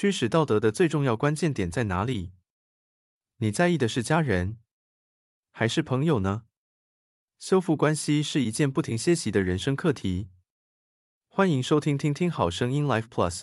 [0.00, 2.30] 驱使道德的最重要关键点在哪里？
[3.38, 4.58] 你在意的是家人，
[5.50, 6.44] 还是朋友呢？
[7.40, 10.28] 修复关系是一件不停歇息的人生课题。
[11.26, 13.42] 欢迎收听听听好声音 Life Plus。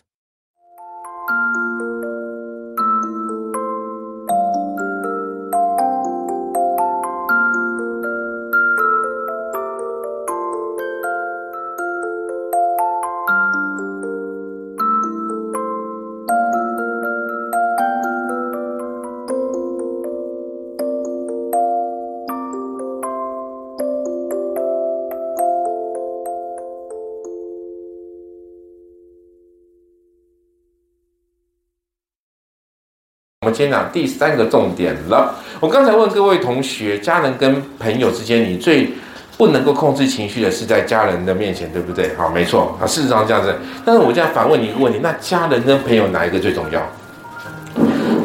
[33.56, 35.34] 今天讲第三个重点了。
[35.62, 38.92] 我刚才问各位同学，家人跟朋友之间，你最
[39.38, 42.14] 不能够控制情绪的是在家人的面前，对不对？
[42.18, 43.56] 好，没错啊，事实上这样子。
[43.86, 46.82] 但是我这样反问你一个问题：那家人跟朋友哪一个最重要？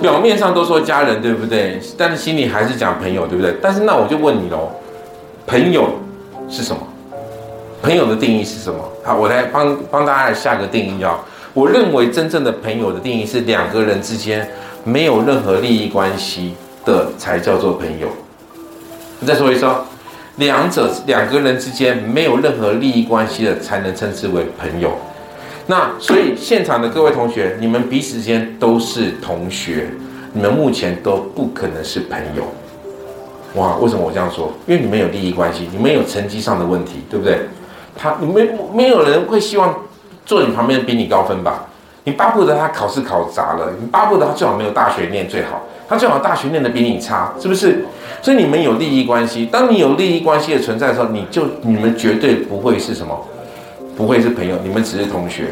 [0.03, 1.81] 表面上都说家人，对不对？
[1.97, 3.55] 但是心里还是讲朋友，对不对？
[3.63, 4.73] 但是那我就问你喽，
[5.47, 5.91] 朋友
[6.49, 6.83] 是什么？
[7.81, 8.79] 朋友的定义是什么？
[9.05, 11.19] 好，我来帮帮大家来下个定义啊。
[11.55, 14.49] 我认为真正的朋友的定义是两个人之间。
[14.85, 18.09] 没有任何利益关系的才叫做朋友。
[19.19, 19.85] 你再说一说，
[20.37, 24.93] 两者两个人之间没有任何利益关系的才能称之为朋友。
[25.67, 29.89] 那所以现场的各位同学，你们彼此之间都是同学，
[30.33, 32.43] 你们目前都不可能是朋友。
[33.55, 34.53] 哇，为什么我这样说？
[34.67, 37.39] 因为你们有利益关系，你们有成绩上的问题，对不对？
[37.97, 39.75] 他你们没有人会希望
[40.25, 41.67] 坐你旁边比你高分吧？
[42.05, 47.85] 你巴不得他考试考砸了，你巴不得他最好没有大学念最好，他最好大学念的比你差，是不是？
[48.23, 49.47] 所以你们有利益关系。
[49.47, 53.19] 当你有利益关系的存在的时候，你就你们绝对不会是什么，
[53.97, 55.49] 不会是朋友，你们只是同学。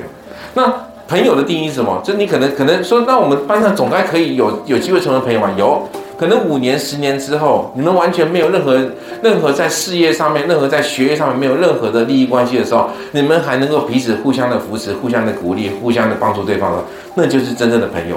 [0.54, 0.72] 那
[1.06, 2.00] 朋友的定义是什么？
[2.04, 5.50] 就你可能可能说，那我们班上总该可以有有机会成为朋友吗？
[5.56, 5.88] 有。
[6.18, 8.76] 可能五年、十年之后，你们完全没有任何、
[9.22, 16.82] 任何在事业上面、任何在学业上面没有任何的利益关系的时候，你们还能够彼此互相的扶持、互相的鼓励、互相的帮助对方的，
[17.14, 18.16] 那就是真正的朋友。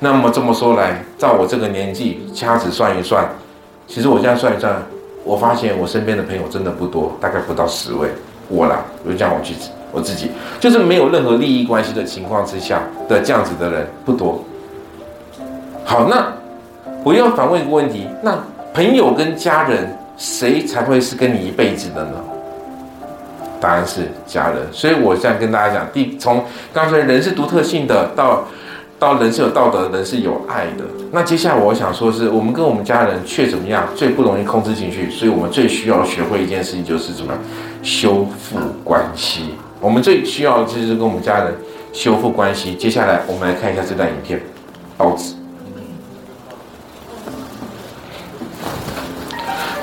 [0.00, 3.26] 那么这么说来，照我这个年纪掐指算一算，
[3.86, 4.82] 其实我这样算一算，
[5.24, 8.10] 我发现我身边的朋友真的不多，大概不到十位。
[8.48, 9.54] 我啦，我就讲我去
[9.90, 14.44] 我自己，就是没有任何利益关系的情况之下的这样子的人不多。
[15.82, 16.37] 好，那。
[17.08, 18.38] 我要反问一个问题：那
[18.74, 22.10] 朋友跟家人，谁才会是跟你一辈子的呢？
[23.58, 24.58] 答案是家人。
[24.70, 28.44] 所以我这样跟大家讲：第从刚才人是独特性的，到
[28.98, 30.84] 到人是有道德，人是有爱的。
[31.10, 33.88] 那接下来我想说是，我们跟我们家人却怎么样？
[33.96, 37.32] 最不容易控制情绪，所以我们最需要学会一件事情，就是怎么
[37.82, 39.54] 修复关系。
[39.80, 41.54] 我们最需要就是跟我们家人
[41.90, 42.74] 修复关系。
[42.74, 44.38] 接下来我们来看一下这段影片，
[44.98, 45.36] 包子。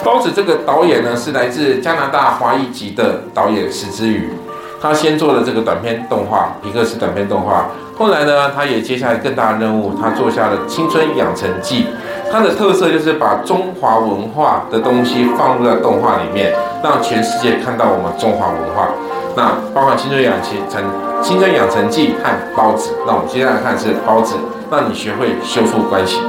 [0.06, 4.30] 包子这个导演呢，是来自加拿大华裔籍的导演石之宇。
[4.80, 7.70] 他先做了这个短片动画，皮克斯短片动画。
[7.98, 11.86] 后来呢，他也接下来更大的任务，他做下了《青春养成记》。
[12.32, 18.90] 它的特色就是把中华文化的东西放入在动画里面，让全世界看到我们中华文化。
[19.36, 20.34] 那包括《青春养
[20.70, 20.84] 成
[21.24, 22.92] 青春养成记》和包子。
[23.08, 24.36] 那我们接下来看是包子，
[24.70, 26.22] 让你学会修复关系。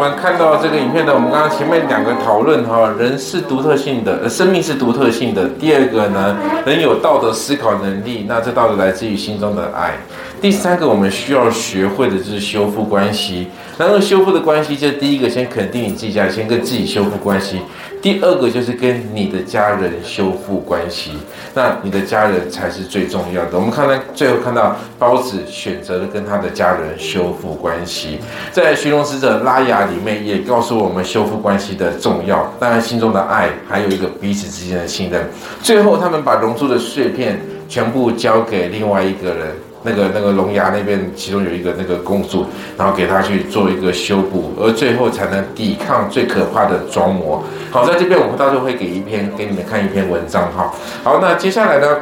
[0.00, 5.48] 既然我们看到这个影片呢，我们刚刚前面两个讨论哈，人是独特性的，生命是独特性的。
[5.58, 6.36] 第二个呢，
[6.66, 9.94] 人有道德思考能力，那这道德来自于心中的爱。
[10.40, 13.48] 第三个，我们需要学会的就是修复关系。
[13.78, 17.60] 然后修复的关系，就第一个先肯定你自己家，先跟自己修复关系。
[18.02, 21.12] 第二个就是跟你的家人修复关系，
[21.52, 23.58] 那你的家人才是最重要的。
[23.58, 28.18] 我们看到最后看到包子选择了跟他的家人修复关系，
[28.50, 32.52] 在寻龙使者拉雅里面也告诉我们修复关系的重要。
[32.58, 35.28] 当然心中的爱，还有一个彼此之间的信任。
[35.62, 39.48] 最后他们把龙珠的碎片全部交给另外一个人。
[39.82, 42.44] 那个那个龙牙那边，其中有一个那个公主，
[42.76, 47.42] 然后给他去做一个修补，而最后才能抵抗最可怕的装魔。
[47.70, 50.70] 好，在这边我们到时候会给一篇给你们看一篇文章哈。
[51.02, 51.96] 好，那接下来呢？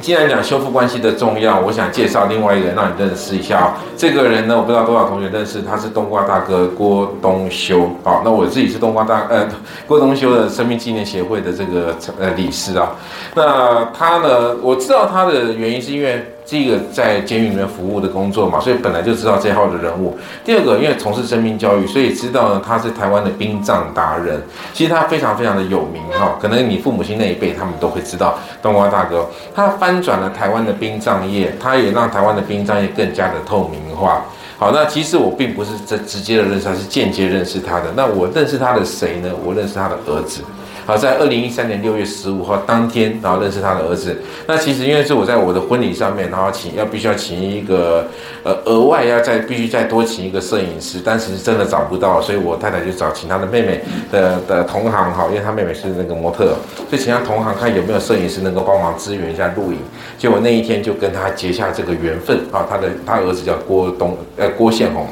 [0.00, 3.74] 既然讲修复关系的重要，我想介绍另外一个人让你认识一下哦。
[3.96, 7.90] 这个人呢，我不知道多少同学认识，他是冬瓜大哥郭东修。
[8.02, 9.46] 好，那我自己是冬瓜大呃
[9.86, 12.92] 郭东修的生命纪念协会的这个呃理事啊。
[13.34, 16.29] 那他呢，我知道他的原因是因为。
[16.50, 20.18] 第一个在监狱里面服务的工作嘛，所以本来就知道这号的人物。
[20.44, 24.42] 第二个，因为从事生命教育，所以知道呢他是台湾的殡葬达人。
[24.74, 29.24] 其实他非常非常的有名哈，可能你父母亲那一辈他们都会知道冬瓜大哥。
[29.54, 34.24] 他翻转了台湾的殡葬业，他也让台湾的殡葬业更加的透明化。
[34.58, 37.92] 好，那其实我并不是这直接的认识他，是间接认识他的。
[37.94, 39.30] 那我认识他的谁呢？
[39.44, 40.42] 我认识他的儿子。
[40.90, 44.20] 好，在二零一三年六月十五号当天，然后认识他的儿子。
[44.48, 48.04] 那其实因为是我在我的婚礼上面，然后请要必须要请一个
[48.42, 53.80] 呃额外要再必须再多请一个摄影师，但是真的找不到，所以我太太就找请他的妹妹
[54.10, 56.56] 的的同行哈，因为他妹妹是那个模特，
[56.88, 59.78] 所以请他同行看有没有摄影师能够帮忙支援一下录影。
[60.18, 65.06] 结果那一天就跟他结下这个缘分啊，他的他儿子叫郭东呃郭宪宏。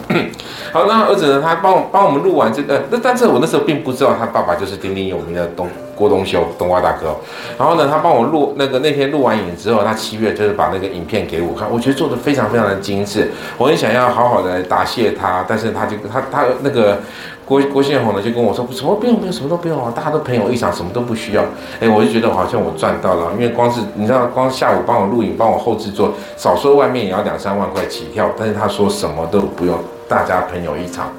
[0.72, 5.67] 好，那儿子呢，他帮帮我们录完这个，那但是我那时候并不知道他爸爸就是鼎鼎有名的东。
[5.94, 7.16] 郭东修，冬瓜大哥，
[7.58, 16.98] 然后呢，他帮我录那个那天录完影之后，他七月就是把那个影片给我看，我觉得做的非常非常的精致，我很想要好好的答谢他，但是他就他他那个
[17.44, 21.42] 郭郭宪宏呢就跟我说，什么不用不用，什么都不用啊，大家都朋友一场，什么都不需要。
[21.80, 29.76] 哎，我就觉得好像我赚到了，因为光是你知道，光下午帮我录影，帮我后制作，少说外面也要两三万块起跳，但是他说什么都不用，
[30.08, 31.10] 大家朋友一场。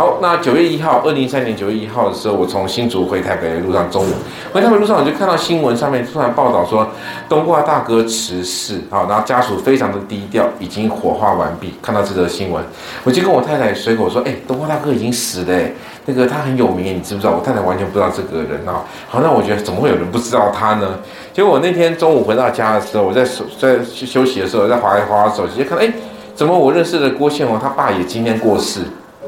[0.00, 4.14] 好，那九月一号，二零一三年九月一号的时候，我从新竹回台北的路上，中午
[4.50, 6.88] 回台北路上，我就看到新闻上面突然报道说，
[7.28, 11.74] 冬瓜大哥辞世，好，然后家属非常的低调，已经火化完毕。
[11.82, 12.64] 看到这则新闻，
[13.04, 15.70] 我就跟我太太随口说，哎，冬瓜大哥已经死了，
[16.06, 17.34] 那个他很有名，你知不知道？
[17.34, 18.82] 我太太完全不知道这个人啊。
[19.06, 20.98] 好，那我觉得怎么会有人不知道他呢？
[21.34, 25.92] 结果我那天中午回到家的时候，我在手在休息的时候，在滑一滑手机，就看到，哎，
[26.34, 28.80] 怎么我认识的郭宪宏他爸也今天过世？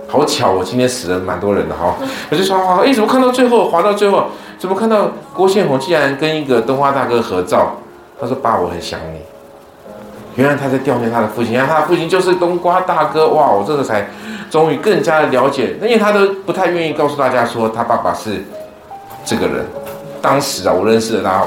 [0.09, 1.95] 好巧，我今天死了蛮多人的哈，
[2.31, 4.27] 我就说，哎，怎么看到最后，滑到最后，
[4.59, 7.77] 怎么看到郭宪宏竟然跟一个冬瓜大哥合照？
[8.21, 9.21] 他说爸，我很想你。
[10.35, 13.29] 原来他在悼念他的父亲，原来他的父亲就是冬瓜大哥。
[13.29, 14.09] 哇，我这个才
[14.51, 18.45] 终于更加的了解，因为他都不太愿意告诉大家说他爸爸是
[19.25, 19.67] 这个人。
[20.21, 21.47] 当时啊，我认识了他，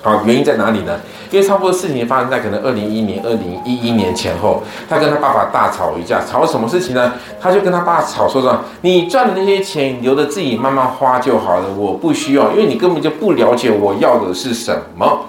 [0.00, 0.98] 好，原因在哪里呢？
[1.30, 7.12] 因为差不多事情发生在可能二零一一年、二零一一年前后，他跟他爸爸大吵一架，吵什么事情呢？
[7.40, 15.26] 他就跟他爸吵说说，你赚的那些钱，留着自己慢慢花就好了，我不需要，因为你根本就不了解我要的是什么，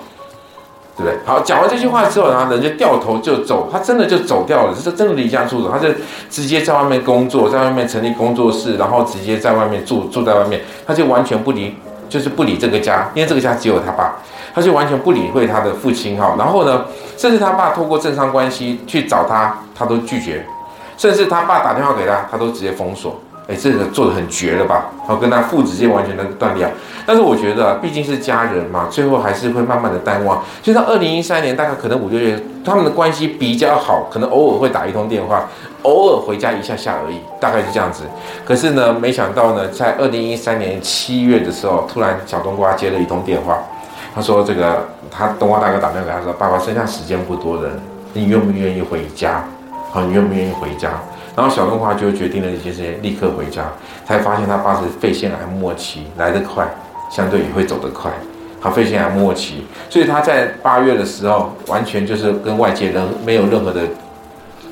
[0.96, 1.18] 对不对？
[1.26, 5.90] 好，讲完这句话之后，然后人就掉头就走，他真的就走掉了，是真的离家出走，他就
[6.30, 11.76] 直接在外面工作，在外面成立工作室，然后直接在外面住，住在外面，他就完全不理，
[12.10, 14.16] 就是不理这个家，因为这个家只有他爸。
[14.52, 16.84] 他就完全不理会他的父亲哈，然后呢，
[17.16, 20.44] 甚至他爸透过政商关系去找他，他都拒绝，
[20.98, 23.16] 甚至他爸打电话给他，他都直接封锁。
[23.50, 24.86] 哎，这个做的很绝了吧？
[25.08, 26.70] 好，跟他父子之间完全的断掉。
[27.06, 30.44] 但是我觉得，毕竟是家人嘛，最后还是会慢慢的淡忘。
[30.62, 35.48] 就到二零一三年，大概可能五六月，他们的关系比较好，可能偶尔会打一通电话，
[35.82, 38.04] 偶尔回家一下下而已，大概是这样子。
[38.46, 43.58] 可是呢，没想到呢，在二零一三年七月的时候，突然小冬瓜接了一通电话。
[44.14, 47.70] 他说：“这个，他冬瓜大哥打电话给他说，爸爸剩下时间不多了，
[48.14, 49.44] 你愿不愿意回家？
[49.92, 50.90] 好，你愿不愿意回家？
[51.40, 53.64] 然后小东华就决定了一些事情，立刻回家。
[54.06, 56.68] 才发现他爸是肺腺癌末期，来得快，
[57.10, 58.12] 相对也会走得快。
[58.62, 63.84] 他，肺腺癌末期，所以他在八月的时候，完全就是跟外界人没有任何的。”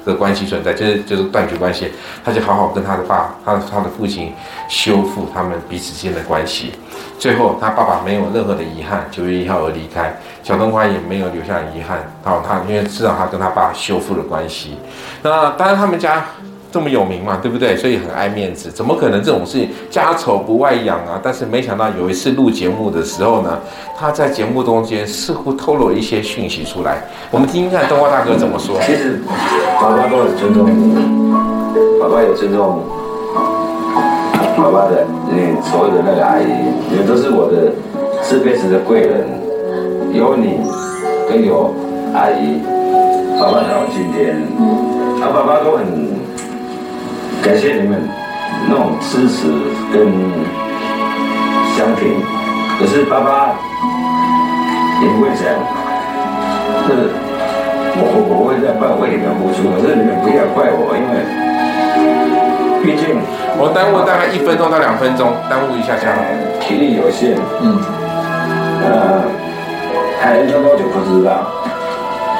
[0.07, 1.91] 的关系存在，就是就是断绝关系，
[2.23, 4.33] 他就好好跟他的爸，他的他的父亲
[4.69, 6.71] 修复他们彼此之间的关系。
[7.19, 11.99] 最后，他爸爸没有任何的遗憾，九月一号而离开，小冬瓜也没有留下遗憾。
[12.23, 14.77] 好，他因为知道他跟他爸修复了关系。
[15.21, 16.23] 那当然，他们家。
[16.77, 17.75] 这么有名嘛，对不对？
[17.75, 21.19] 所以很爱面子，怎么可能这种事情家丑不外扬啊？
[21.23, 23.57] 但是没想到有一次录节目的时候呢，
[23.97, 28.79] 他在节目中间似乎透露一些讯息出来，我们听听看东华大哥怎么说。
[28.81, 29.19] 其实
[29.81, 30.93] 爸爸都很尊重你，
[31.99, 32.83] 爸爸也尊重
[34.55, 36.45] 爸爸的你所有的那个阿姨，
[36.91, 37.73] 你们都是我的
[38.29, 39.25] 这辈子的贵人，
[40.13, 40.59] 有你
[41.27, 41.73] 跟有
[42.13, 42.61] 阿姨，
[43.41, 44.45] 爸爸才有今天，
[45.19, 46.06] 他爸爸都很。
[47.43, 48.01] 感谢你们
[48.67, 49.47] 那种支持
[49.93, 50.05] 跟
[51.77, 52.21] 相挺，
[52.79, 53.55] 可是爸爸
[55.01, 55.55] 也不会这样，
[56.85, 57.09] 是
[57.99, 61.13] 我我会在办为你们付出，可是你们不要怪我，因为
[62.83, 63.15] 毕竟
[63.57, 66.13] 我耽误大概一分钟到两分钟，耽误一下下，
[66.59, 67.79] 体力有限，嗯，
[68.83, 69.23] 呃，
[70.19, 71.47] 还要多久不知道，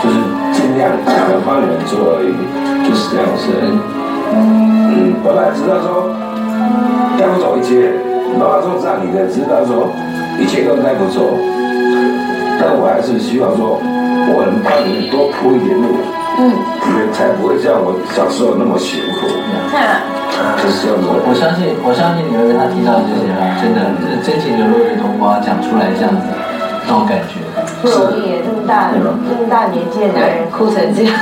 [0.03, 0.15] 就是
[0.51, 2.35] 尽量想帮你们做而已，
[2.83, 3.47] 就是这样子。
[4.29, 4.76] 嗯，
[5.23, 6.09] 本来知道说
[7.17, 7.91] 带不走一切，
[8.39, 9.89] 爸爸做葬礼的知道说
[10.39, 11.21] 一切都带不走，
[12.59, 15.97] 但我还是希望说我能帮你们多铺一点路，
[16.39, 16.53] 嗯，
[17.13, 19.27] 才不会像我小时候那么辛苦。
[19.71, 20.01] 看，
[20.61, 23.79] 就是我我相信我相信你会跟他提到这些啊，真的
[24.21, 26.21] 真情流露的童话讲出来这样子
[26.85, 27.41] 那种感觉，
[27.81, 31.13] 不容易，这么大这么大年纪的男人哭成这样。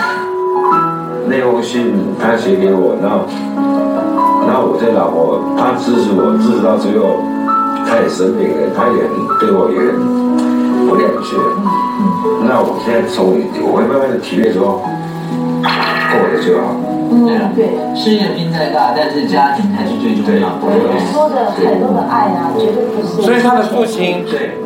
[1.27, 3.25] 那封信他写给我，然后
[4.65, 7.21] 我这老婆她支持我，支持到最后，
[7.85, 8.97] 她也生病了，她也
[9.39, 9.77] 对我也
[10.89, 11.37] 不了解。
[12.47, 14.81] 那我现在从我会慢慢的体会说，
[15.61, 16.75] 过了就好。
[17.07, 20.65] 嗯，对，事业拼再大，但是家庭还是最重要的。
[20.65, 23.21] 对，你说的很多的爱啊，绝对不是。
[23.21, 24.57] 所以他的父亲，对，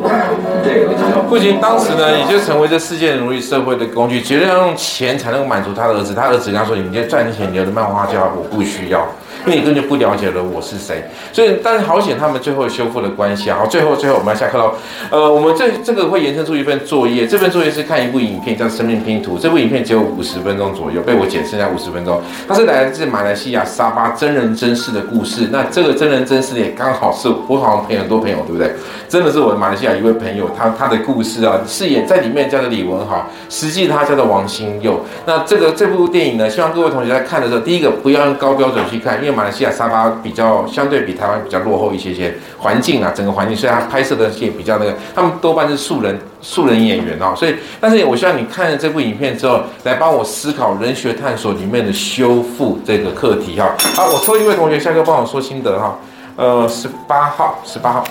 [0.64, 0.88] 对，
[1.28, 6.14] 父亲当时呢，也就成为这世界奴隶社会的工具，绝对要用钱才能满足他的儿子。
[6.14, 9.06] 他儿子跟他说：“你就赚钱，你留着漫画就好，我不需要。”
[9.46, 13.58] 因为你根本就不了解了我是谁，所以但是好险他们最后修复了关系啊！
[13.60, 14.74] 好，最后最后我们要下课喽。
[15.10, 22.20] 呃，我们这这个会延伸出一份作业，这份作业是看一部影片叫《生命拼图》，这部影片只有五十分钟左右，被我剪剩下五十分钟。
[22.46, 25.48] 它是来自马来西亚沙巴真人真事的故事。
[25.50, 28.70] 那这个真人真事也刚好是我好像朋友很多朋友，对不对？
[29.08, 35.00] 真的是我的马来西亚一位朋友，他他的故事啊，饰演在里面叫做李文豪，实际他叫做王新佑。
[35.24, 39.29] 那这个这部电影呢，希望各位同学在看的时候，第一个不要用高标准去看，因为。
[39.30, 53.74] 马来西亚沙巴比较相对比台湾比较落后一些些环境啊，整个环境，所以他拍摄的一些比较那个，他们多半是素人素人演员哦，所以但是我希望你看了这部影片之后，来帮我思考人学探索里面的修复这个课题哈。
[53.96, 55.98] 好，我抽一位同学下课帮我说心得哈，
[56.36, 58.04] 呃，十八号，十八号，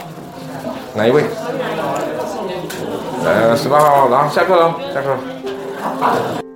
[0.95, 1.23] 哪一位？
[3.25, 6.48] 呃，十八号，然后下课喽，下课。